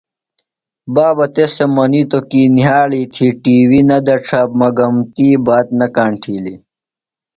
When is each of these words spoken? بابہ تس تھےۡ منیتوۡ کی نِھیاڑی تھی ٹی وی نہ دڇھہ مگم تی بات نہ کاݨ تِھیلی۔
بابہ 0.93 1.25
تس 1.33 1.51
تھےۡ 1.57 1.71
منیتوۡ 1.75 2.25
کی 2.29 2.41
نِھیاڑی 2.55 3.03
تھی 3.13 3.27
ٹی 3.43 3.57
وی 3.69 3.79
نہ 3.89 3.97
دڇھہ 4.05 4.41
مگم 4.59 4.95
تی 5.13 5.27
بات 5.45 5.67
نہ 5.79 5.87
کاݨ 5.95 6.11
تِھیلی۔ 6.21 6.55